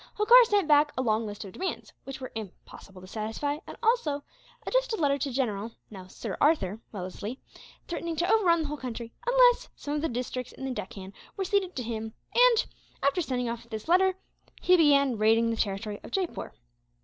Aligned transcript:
Holkar 0.15 0.43
sent 0.45 0.67
back 0.67 0.91
a 0.97 1.01
long 1.03 1.27
list 1.27 1.45
of 1.45 1.51
demands, 1.53 1.93
which 2.05 2.19
were 2.19 2.31
impossible 2.33 3.01
to 3.01 3.07
satisfy; 3.07 3.59
and 3.67 3.77
also 3.83 4.23
addressed 4.65 4.91
a 4.93 4.95
letter 4.95 5.19
to 5.19 5.31
General 5.31 5.73
now 5.91 6.07
Sir 6.07 6.35
Arthur 6.41 6.79
Wellesley, 6.91 7.39
threatening 7.87 8.15
to 8.15 8.27
overrun 8.27 8.63
the 8.63 8.67
whole 8.69 8.77
country, 8.77 9.13
unless 9.27 9.69
some 9.75 9.93
of 9.93 10.01
the 10.01 10.09
districts 10.09 10.53
in 10.53 10.65
the 10.65 10.71
Deccan 10.71 11.13
were 11.37 11.45
ceded 11.45 11.75
to 11.75 11.83
him 11.83 12.13
and, 12.33 12.65
after 13.03 13.21
sending 13.21 13.47
off 13.47 13.69
this 13.69 13.87
letter, 13.87 14.15
he 14.59 14.75
began 14.75 15.19
raiding 15.19 15.51
the 15.51 15.55
territory 15.55 15.99
of 16.01 16.09
Jaipore. 16.09 16.53